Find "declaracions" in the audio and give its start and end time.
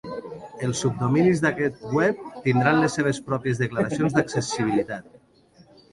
3.65-4.17